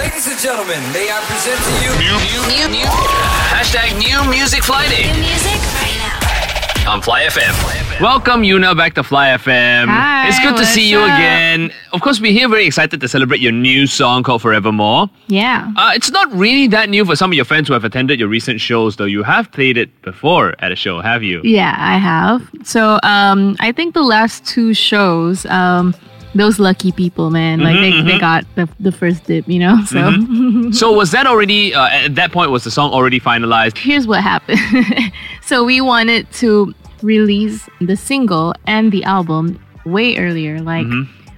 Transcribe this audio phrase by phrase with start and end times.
[0.00, 2.86] Ladies and gentlemen, may I present to you New, new,
[3.52, 6.92] hashtag new music Friday New music right now.
[6.92, 8.00] on Fly FM.
[8.00, 9.88] Welcome Yuna back to Fly FM.
[9.88, 11.04] Hi, it's good to see you up?
[11.04, 11.70] again.
[11.92, 15.10] Of course, we're here very excited to celebrate your new song called Forevermore.
[15.28, 15.70] Yeah.
[15.76, 18.28] Uh, it's not really that new for some of your friends who have attended your
[18.28, 19.04] recent shows, though.
[19.04, 21.42] You have played it before at a show, have you?
[21.44, 22.48] Yeah, I have.
[22.64, 25.94] So um I think the last two shows, um
[26.34, 29.82] those lucky people, man, like Mm-hmm, they, they got the, the first dip, you know?
[29.84, 30.12] So
[30.72, 32.50] So was that already uh, at that point?
[32.50, 33.76] Was the song already finalized?
[33.78, 34.58] here's what happened.
[35.42, 40.60] so we wanted to release the single and the album way earlier.
[40.60, 40.86] Like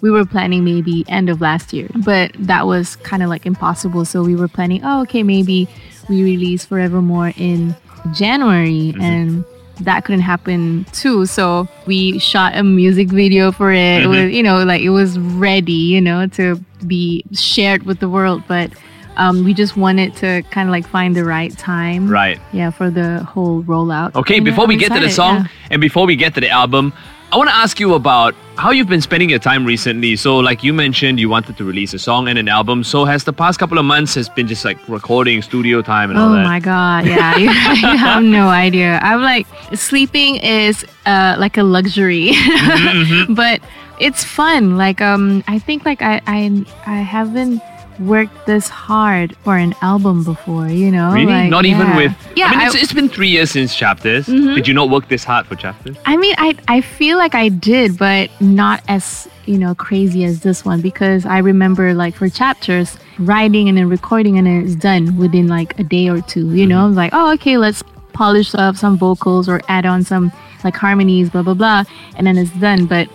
[0.00, 4.04] we were planning maybe end of last year, but that was kind of like impossible.
[4.04, 5.68] So we were planning, oh, okay, maybe
[6.08, 7.74] we release Forevermore in
[8.12, 9.44] January and
[9.80, 11.26] that couldn't happen too.
[11.26, 14.02] So we shot a music video for it.
[14.02, 16.56] It was, you know, like it was ready, you know, to
[16.86, 18.70] be shared with the world, but
[19.16, 22.08] um, we just wanted to kind of like find the right time.
[22.08, 22.40] Right.
[22.52, 24.14] Yeah, for the whole rollout.
[24.14, 25.46] Okay, And, uh, before we get to the song yeah.
[25.70, 26.92] and before we get to the album,
[27.34, 30.14] I want to ask you about how you've been spending your time recently.
[30.14, 32.84] So, like you mentioned, you wanted to release a song and an album.
[32.84, 36.18] So, has the past couple of months has been just like recording, studio time, and
[36.20, 36.44] all that?
[36.46, 39.00] Oh my god, yeah, you, you have no idea.
[39.02, 43.60] I'm like sleeping is uh, like a luxury, Mm-hmm, but
[43.98, 44.76] it's fun.
[44.76, 47.60] Like um, I think like I I I haven't
[48.00, 50.68] worked this hard for an album before.
[50.68, 51.26] You know, Really?
[51.26, 52.12] Like, not even with.
[52.36, 52.46] yeah.
[52.46, 54.26] I mean, I- it's, it's been three years since Chapters.
[54.26, 54.54] Mm-hmm.
[54.54, 55.96] Did you not work this hard for Chapters?
[56.06, 60.40] I mean, I I feel like I did, but not as you know crazy as
[60.40, 64.74] this one because I remember like for chapters, writing and then recording and then it's
[64.76, 66.54] done within like a day or two.
[66.54, 70.02] You know, I was like oh okay, let's polish up some vocals or add on
[70.04, 70.30] some
[70.62, 71.84] like harmonies, blah blah blah,
[72.16, 72.86] and then it's done.
[72.86, 73.08] But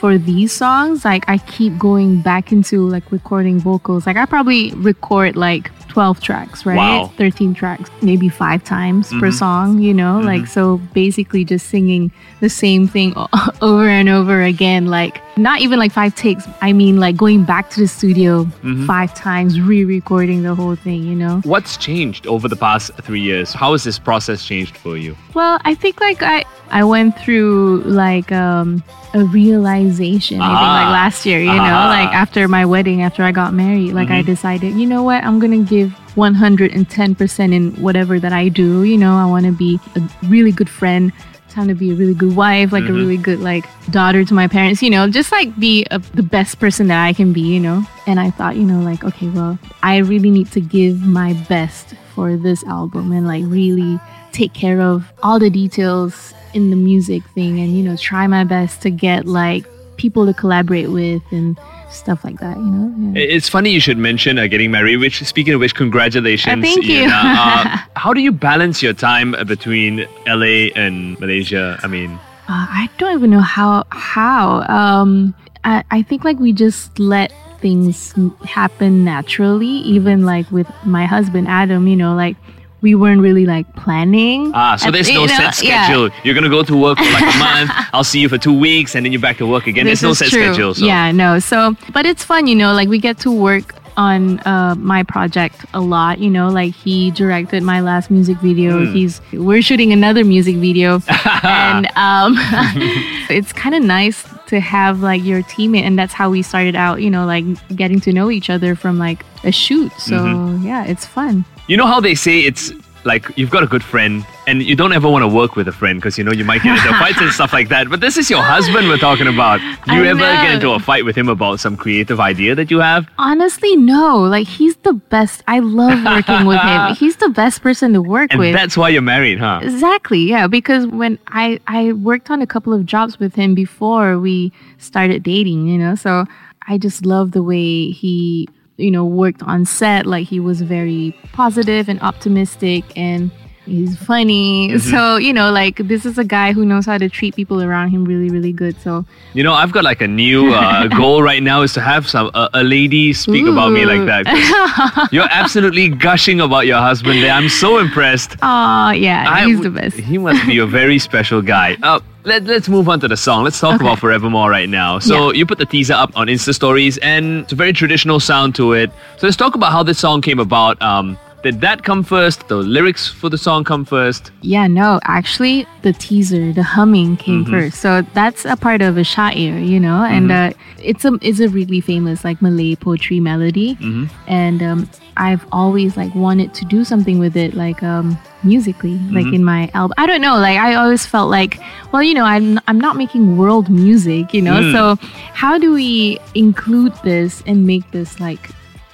[0.00, 4.06] for these songs, like I keep going back into like recording vocals.
[4.06, 6.76] Like I probably record like 12 tracks, right?
[6.76, 7.12] Wow.
[7.18, 9.30] 13 tracks, maybe five times per mm-hmm.
[9.30, 10.14] song, you know?
[10.16, 10.26] Mm-hmm.
[10.26, 12.10] Like so basically just singing
[12.40, 13.12] the same thing
[13.60, 16.44] over and over again like not even like five takes.
[16.60, 18.44] I mean like going back to the studio
[18.86, 21.40] five times, re-recording the whole thing, you know?
[21.44, 23.52] What's changed over the past three years?
[23.52, 25.16] How has this process changed for you?
[25.34, 28.82] Well, I think like I I went through like um
[29.14, 30.40] a realization.
[30.40, 30.80] I think Ah.
[30.84, 31.88] like last year, you know, Ah.
[31.98, 35.38] like after my wedding, after I got married, like I decided, you know what, I'm
[35.40, 38.82] gonna give 110% in whatever that I do.
[38.84, 41.12] You know, I want to be a really good friend.
[41.50, 42.94] Time to be a really good wife, like a mm-hmm.
[42.94, 44.82] really good like daughter to my parents.
[44.82, 47.40] You know, just like be a, the best person that I can be.
[47.40, 51.02] You know, and I thought, you know, like okay, well, I really need to give
[51.02, 53.98] my best for this album and like really
[54.32, 58.44] take care of all the details in the music thing and you know try my
[58.44, 59.64] best to get like
[60.00, 63.36] people to collaborate with and stuff like that you know yeah.
[63.36, 64.96] It's funny you should mention uh, getting married.
[64.96, 66.58] Which, speaking of which, congratulations!
[66.58, 67.04] Uh, thank you.
[67.04, 67.12] Uh,
[67.44, 67.62] uh,
[67.96, 71.76] how do you balance your time uh, between LA and Malaysia?
[71.84, 72.10] I mean,
[72.50, 77.30] Uh, I don't even know how how um I, I think like we just let
[77.62, 82.34] things happen naturally even like with my husband Adam you know like
[82.80, 85.84] we weren't really like planning ah, so there's no know, set yeah.
[85.84, 86.10] schedule.
[86.24, 87.70] You're gonna go to work for like a month.
[87.92, 89.86] I'll see you for two weeks, and then you're back to work again.
[89.86, 90.42] This there's no set true.
[90.42, 90.74] schedule.
[90.74, 90.86] So.
[90.86, 91.38] Yeah, no.
[91.38, 95.56] So, but it's fun, you know, like we get to work on uh, my project
[95.74, 98.70] a lot, you know, like he directed my last music video.
[98.86, 98.92] Hmm.
[98.96, 101.02] He's we're shooting another music video.
[101.44, 102.34] and um
[103.28, 107.02] it's kind of nice to have like your teammate and that's how we started out,
[107.02, 107.44] you know, like
[107.76, 109.92] getting to know each other from like a shoot.
[110.00, 110.66] So, Mm-hmm.
[110.66, 111.44] yeah, it's fun.
[111.68, 112.72] You know how they say it's
[113.04, 115.72] like you've got a good friend and you don't ever want to work with a
[115.72, 117.88] friend because you know you might get into fights and stuff like that.
[117.88, 119.60] But this is your husband we're talking about.
[119.86, 122.70] Do you I ever get into a fight with him about some creative idea that
[122.70, 123.06] you have?
[123.18, 124.18] Honestly, no.
[124.18, 125.42] Like he's the best.
[125.46, 126.94] I love working with him.
[126.96, 128.52] He's the best person to work And with.
[128.54, 129.60] that's why you're married, huh?
[129.62, 130.46] Exactly, yeah.
[130.46, 135.22] Because when I I worked on a couple of jobs with him before we started
[135.22, 136.24] dating, you know, so
[136.66, 140.06] I just love the way he you know worked on set.
[140.06, 143.30] Like he was very positive and optimistic, and
[143.66, 144.78] he's funny.
[144.78, 147.90] So you know, like this is a guy who knows how to treat people around
[147.90, 148.80] him really, really good.
[148.80, 149.04] So
[149.34, 152.30] You know, I've got like a new uh, goal right now is to have some
[152.34, 155.08] a, a lady speak about me like that.
[155.12, 157.32] You're absolutely gushing about your husband there.
[157.32, 158.36] I'm so impressed.
[158.42, 159.96] oh yeah, I he's the best.
[159.96, 161.76] He must be a very special guy.
[161.82, 163.44] Uh, let, let's move on to the song.
[163.44, 163.84] Let's talk Okay.
[163.84, 164.98] about Forevermore right now.
[164.98, 165.38] So Yeah.
[165.38, 168.72] you put the teaser up on Insta stories, and it's a very traditional sound to
[168.74, 168.90] it.
[169.16, 170.80] So let's talk about how this song came about.
[170.82, 172.48] Um, Did that come first?
[172.48, 174.30] The lyrics for the song come first?
[174.42, 177.80] Yeah, no, actually, the teaser, the humming came first.
[177.80, 180.52] So that's a part of a sha'ir, you know, and uh,
[180.82, 183.78] it's a it's a really famous like Malay poetry melody,
[184.26, 189.32] and um, I've always like wanted to do something with it, like um, musically, like
[189.32, 189.94] in my album.
[189.96, 191.58] I don't know, like I always felt like,
[191.92, 194.96] well, you know, I'm I'm not making world music, you know, so
[195.32, 198.50] how do we include this and make this like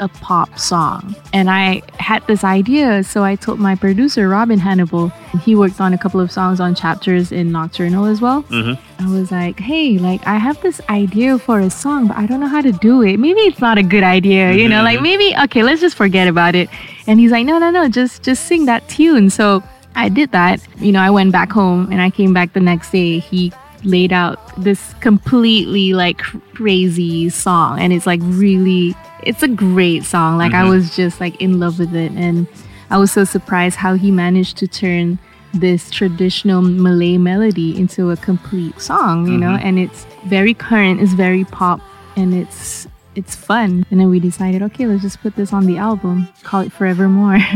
[0.00, 1.14] a pop song.
[1.32, 5.08] And I had this idea, so I told my producer, Robin Hannibal,
[5.42, 8.42] he worked on a couple of songs on chapters in Nocturnal as well.
[8.44, 9.04] Mm-hmm.
[9.04, 12.40] I was like, hey, like I have this idea for a song, but I don't
[12.40, 13.18] know how to do it.
[13.18, 15.02] Maybe it's not a good idea, you know, like mm-hmm.
[15.04, 16.68] maybe okay, let's just forget about it.
[17.06, 19.30] And he's like, no, no, no, just just sing that tune.
[19.30, 19.62] So
[19.94, 20.60] I did that.
[20.78, 23.18] You know, I went back home and I came back the next day.
[23.18, 23.52] He
[23.84, 26.18] laid out this completely like
[26.54, 30.38] crazy song and it's like really it's a great song.
[30.38, 30.70] Like i mm-hmm.
[30.70, 32.46] was just like in love with it and
[32.90, 35.18] i was so surprised how he managed to turn
[35.54, 39.48] this traditional malay melody into a complete song you know?
[39.48, 39.66] Mm-hmm.
[39.66, 41.80] And it's very current it's very pop
[42.16, 42.87] and it's
[43.18, 46.60] it's fun and then we decided okay let's just put this on the album call
[46.66, 47.38] it forevermore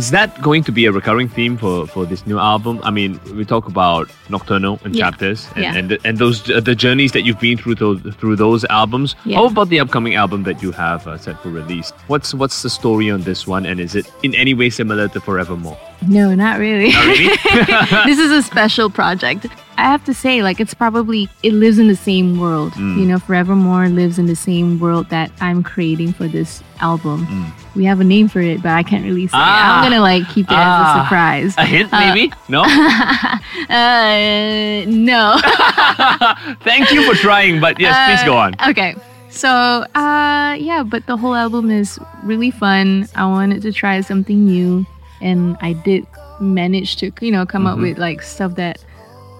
[0.00, 2.78] Is that going to be a recurring theme for, for this new album?
[2.84, 5.02] I mean, we talk about Nocturnal and Yeah.
[5.10, 5.74] chapters, and Yeah.
[5.78, 9.16] and, the, and those uh, the journeys that you've been through those through those albums.
[9.24, 9.38] Yeah.
[9.38, 11.90] How about the upcoming album that you have uh, set for release?
[12.06, 15.18] What's what's the story on this one, and is it in any way similar to
[15.20, 15.76] Forevermore?
[16.06, 17.36] no not really Not really.
[18.10, 19.48] this is a special project.
[19.80, 22.76] I have to say, like, it's probably, it lives in the same world.
[22.76, 27.26] You know, Forevermore lives in the same world that I'm creating for this album.
[27.74, 29.40] We have a name for it, but I can't really say it.
[29.40, 29.78] Ah.
[29.82, 31.00] I'm gonna, like, keep it as Ah.
[31.00, 31.54] a surprise.
[31.58, 32.32] a hint, maybe?
[32.48, 32.64] no.
[33.70, 35.38] Uh, no.
[36.62, 38.54] Thank you for trying, but yes, please go on.
[38.68, 38.94] Okay.
[39.28, 39.48] So,
[39.94, 43.06] uh, yeah, but the whole album is really fun.
[43.14, 44.84] I wanted to try something new,
[45.20, 46.06] and I did
[46.40, 48.82] manage to, you know, come up with like stuff that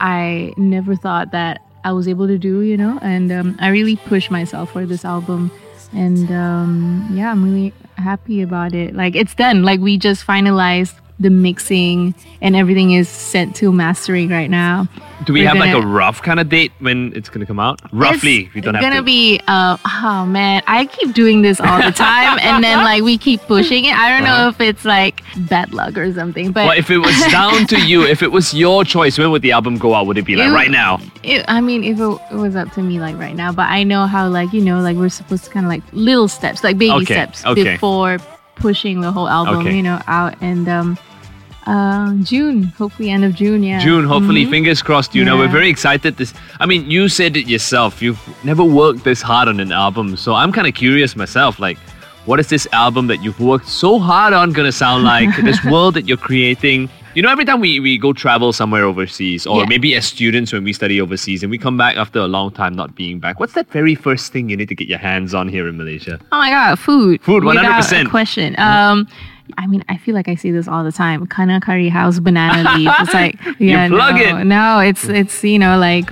[0.00, 3.96] I never thought that I was able to do, you know, and um, I really
[3.96, 5.50] pushed myself for this album,
[5.92, 8.94] and um, yeah, I'm really happy about it.
[8.94, 9.62] Like, it's done.
[9.62, 14.88] Like, we just finalized the mixing, and everything is sent to mastering right now.
[15.26, 17.78] Do we we're have like a rough kind of date when it's gonna come out?
[17.92, 21.82] Roughly, we don't have It's gonna be uh oh man i keep doing this all
[21.82, 25.22] the time and then like we keep pushing it i don't know if it's like
[25.48, 28.54] bad luck or something but well, if it was down to you, if it was
[28.54, 30.06] your choice, when would the album go out?
[30.06, 30.98] Would it be like You- right now?
[31.22, 33.82] it, i mean if it, it was up to me like right now but i
[33.82, 36.78] know how like you know like we're supposed to kind of like little steps like
[36.78, 37.74] baby Okay, steps okay.
[37.74, 38.16] before
[38.56, 39.76] pushing the whole album Okay.
[39.76, 40.98] you know out and um
[41.66, 44.50] uh june hopefully end of june yeah June, hopefully, Mhm.
[44.50, 45.14] fingers crossed.
[45.14, 46.16] You know, we're very excited.
[46.16, 48.00] This, I mean, you said it yourself.
[48.02, 51.58] You've never worked this hard on an album, so I'm kind of curious myself.
[51.58, 51.78] Like,
[52.26, 55.28] what is this album that you've worked so hard on gonna sound like?
[55.44, 56.88] this world that you're creating.
[57.14, 59.66] You know, every time we, we go travel somewhere overseas, or Yeah.
[59.68, 62.74] maybe as students when we study overseas, and we come back after a long time
[62.74, 65.48] not being back, what's that very first thing you need to get your hands on
[65.48, 66.18] here in Malaysia?
[66.32, 67.20] Oh my god, food.
[67.22, 68.06] Food, Without 100%.
[68.06, 68.54] a Question.
[68.58, 69.08] Um,
[69.58, 71.26] I mean, I feel like I see this all the time.
[71.26, 72.90] Kanna curry house banana leaf.
[73.00, 74.44] It's like yeah, plug no, it.
[74.44, 76.08] no, it's it's you know like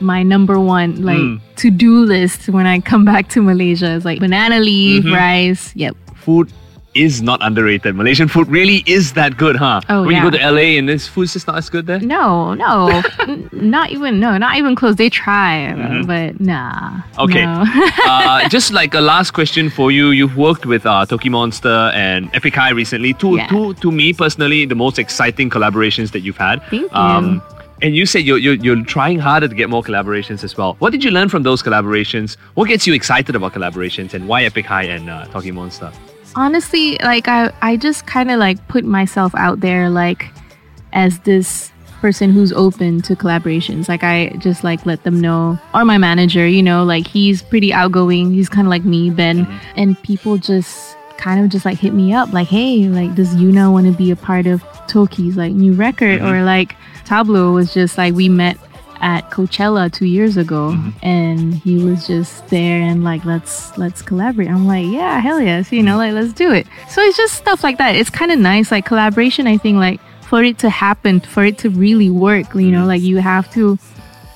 [0.00, 1.40] my number one like Mm.
[1.56, 3.94] to do list when I come back to Malaysia.
[3.96, 5.14] It's like banana leaf, Mm-hmm.
[5.14, 5.74] rice.
[5.76, 5.96] Yep.
[6.16, 6.52] Food
[6.94, 7.94] is not underrated.
[7.96, 9.80] Malaysian food really is that good, huh?
[9.88, 11.98] Oh, when you go to LA and this food's just not as good there?
[12.00, 14.96] No, no, n- not even no, not even close.
[14.96, 15.72] They try,
[16.06, 16.90] but nah.
[16.90, 17.20] Mm-hmm.
[17.22, 17.44] Okay.
[17.46, 17.64] no.
[18.06, 22.54] uh, just like a last question for you, you've worked with uh, Tokimonsta and Epic
[22.54, 23.14] High recently.
[23.14, 23.46] Two, Yeah.
[23.46, 26.62] two, to me personally, the most exciting collaborations that you've had.
[26.64, 27.42] Thank you.
[27.80, 30.76] and you said you're, you're, you're trying harder to get more collaborations as well.
[30.78, 32.36] What did you learn from those collaborations?
[32.54, 35.92] What gets you excited about collaborations and why Epic High and uh, Tokimonsta?
[36.34, 40.30] Honestly like i i just kind of like put myself out there like
[40.92, 41.70] as this
[42.00, 43.88] person who's open to collaborations.
[43.88, 47.72] Like i just like let them know or my manager you know like he's pretty
[47.72, 48.32] outgoing.
[48.32, 49.46] He's kind of like me ben.
[49.46, 49.58] Mm-hmm.
[49.76, 53.72] And people just kind of just like hit me up like hey like does yuna
[53.72, 56.20] want to be a part of toki's like new record?
[56.20, 56.34] Mm-hmm.
[56.34, 56.74] Or like
[57.04, 58.56] Tablo was just like we met
[59.02, 60.90] at Coachella two years ago, mm-hmm.
[61.02, 64.48] and he was just there and like let's let's collaborate.
[64.48, 66.14] I'm like, yeah, hell yes, you know, mm-hmm.
[66.14, 66.66] like let's do it.
[66.88, 67.96] So it's just stuff like that.
[67.96, 69.46] It's kind of nice, like collaboration.
[69.46, 72.86] I think like for it to happen, for it to really work, you know, mm-hmm.
[72.88, 73.78] like you have to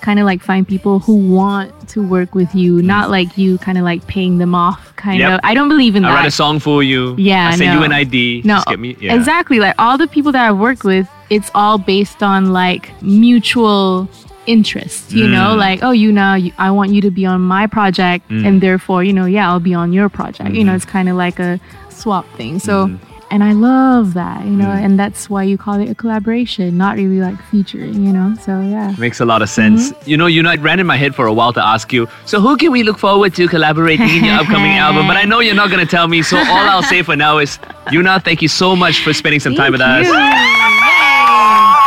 [0.03, 3.79] kind of like find people who want to work with you, not like you kind
[3.79, 4.95] of like paying them off.
[4.97, 5.33] Kind Yep.
[5.33, 5.41] of.
[5.43, 6.15] I don't believe in I that.
[6.15, 7.15] I write a song for you.
[7.17, 7.85] Yeah, I send you no.
[7.85, 8.43] an ID.
[8.45, 8.97] No, Just get me.
[9.01, 9.15] Yeah.
[9.15, 9.61] exactly.
[9.61, 14.09] Like all the people that I've worked with, it's all based on like mutual
[14.47, 15.13] interest.
[15.13, 15.59] You know, Mm.
[15.59, 18.47] like oh, you know, I want you to be on my project, Mm.
[18.47, 20.51] and therefore, you know, yeah, I'll be on your project.
[20.55, 20.77] You know, Mm-hmm.
[20.77, 21.59] it's kind of like a
[21.91, 22.59] swap thing.
[22.59, 22.91] So.
[23.29, 24.85] and I love that, you know, Mm.
[24.85, 28.29] and that's why you call it a collaboration, not really like featuring, you know.
[28.41, 28.95] So yeah.
[28.99, 29.93] Makes a lot of sense.
[30.07, 32.07] You know, you know, it ran in my head for a while to ask you,
[32.25, 35.09] so who can we look forward to collaborating in your upcoming album?
[35.09, 37.39] But I know you're not going to tell me, so all I'll say for now
[37.39, 37.59] is,
[37.91, 40.07] Yuna, thank you so much for spending some time with us.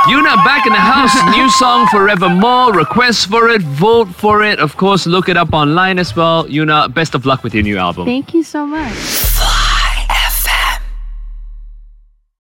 [0.10, 2.74] Yuna back in the house, new song Forevermore.
[2.74, 4.60] Request for it, vote for it.
[4.60, 6.46] Of course, look it up online as well.
[6.46, 8.06] Yuna, best of luck with your new album.
[8.06, 9.29] Thank you so much.